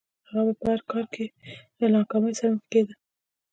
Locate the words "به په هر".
0.47-0.79